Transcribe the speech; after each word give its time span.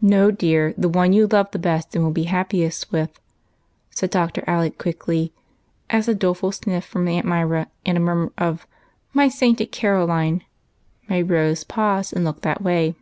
"No, 0.00 0.30
dear, 0.30 0.72
the 0.78 0.88
one 0.88 1.12
you 1.12 1.26
love 1.26 1.50
the 1.50 1.58
best 1.58 1.94
and 1.94 2.02
will 2.02 2.10
be 2.12 2.22
happiest 2.22 2.90
witli," 2.92 3.10
said 3.90 4.08
Dr. 4.08 4.42
Alec 4.46 4.78
quickly, 4.78 5.34
as 5.90 6.08
a 6.08 6.14
doleful 6.14 6.50
sniff 6.50 6.82
from 6.82 7.06
Aunt 7.06 7.26
Myra, 7.26 7.66
and 7.84 7.98
a 7.98 8.00
murmur 8.00 8.32
of" 8.38 8.66
My 9.20 9.28
sainted 9.28 9.70
Caro 9.70 10.06
line," 10.06 10.44
made 11.10 11.24
Rose 11.24 11.64
pause 11.64 12.10
and 12.10 12.24
look 12.24 12.40
that 12.40 12.62
way. 12.62 12.94